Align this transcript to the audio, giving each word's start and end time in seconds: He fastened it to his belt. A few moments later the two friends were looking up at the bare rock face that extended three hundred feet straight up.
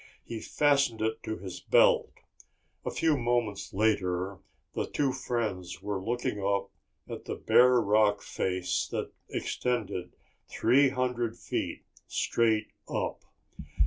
He 0.25 0.39
fastened 0.39 0.99
it 1.03 1.21
to 1.21 1.37
his 1.37 1.59
belt. 1.59 2.09
A 2.83 2.89
few 2.89 3.15
moments 3.15 3.71
later 3.71 4.39
the 4.73 4.87
two 4.87 5.11
friends 5.13 5.83
were 5.83 6.01
looking 6.03 6.41
up 6.43 6.71
at 7.07 7.25
the 7.25 7.35
bare 7.35 7.79
rock 7.79 8.23
face 8.23 8.87
that 8.87 9.11
extended 9.29 10.15
three 10.47 10.89
hundred 10.89 11.37
feet 11.37 11.83
straight 12.07 12.71
up. 12.89 13.21